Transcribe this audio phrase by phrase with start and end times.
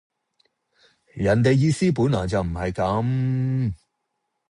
[1.13, 3.71] 人地意思本來就唔係咁